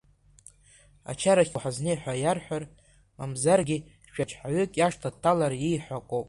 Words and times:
Ачарахь 1.11 1.53
уҳазнеи 1.55 1.97
хәа 2.01 2.13
иарҳәар, 2.23 2.63
мамзаргьы 3.17 3.77
шәаџьҳәаҩык 4.13 4.71
иашҭа 4.77 5.09
дҭалар, 5.13 5.53
ииҳәо 5.55 5.95
акоуп… 5.99 6.19